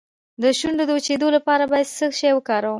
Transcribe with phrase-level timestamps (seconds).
[0.41, 2.69] د شونډو د وچیدو لپاره باید څه شی وکاروم؟